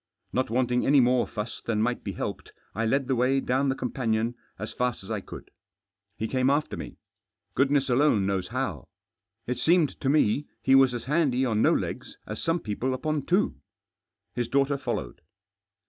Not 0.33 0.49
wanting 0.49 0.83
any 0.83 0.99
more 0.99 1.27
fuss 1.27 1.61
than 1.61 1.79
might 1.79 2.03
be 2.03 2.13
helped, 2.13 2.53
I 2.73 2.87
led 2.87 3.07
the 3.07 3.15
way 3.15 3.39
down 3.39 3.69
the 3.69 3.75
companion 3.75 4.33
as 4.57 4.73
fast 4.73 5.03
as 5.03 5.11
I 5.11 5.21
could. 5.21 5.51
He 6.17 6.27
came 6.27 6.49
after 6.49 6.75
me. 6.75 6.85
Digitized 6.85 6.89
by 6.89 6.97
THE 7.05 7.19
JOSS 7.19 7.67
BEVERTS. 7.67 7.85
263 7.85 7.85
Goodness 7.85 7.89
alone 7.89 8.27
knQWS 8.27 8.49
hqw. 8.49 8.87
It 9.45 9.59
seeded 9.59 10.01
to 10.01 10.09
me 10.09 10.47
he 10.63 10.73
was 10.73 10.93
as 10.95 11.03
handy 11.05 11.45
on 11.45 11.61
fio 11.61 11.73
legs 11.75 12.17
as 12.25 12.41
some 12.41 12.59
people 12.59 12.95
upon 12.95 13.21
twp. 13.21 13.53
His 14.33 14.47
daughter 14.47 14.79
followed. 14.79 15.21